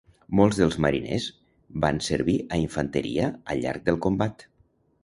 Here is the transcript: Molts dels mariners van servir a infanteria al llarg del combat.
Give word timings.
Molts 0.37 0.59
dels 0.61 0.77
mariners 0.85 1.27
van 1.85 2.01
servir 2.09 2.39
a 2.57 2.61
infanteria 2.65 3.31
al 3.35 3.65
llarg 3.69 3.89
del 3.93 4.03
combat. 4.09 4.51